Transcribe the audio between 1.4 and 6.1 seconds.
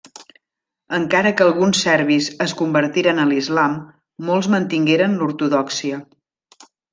que alguns serbis es convertiren a l'Islam, molts mantingueren l'ortodòxia.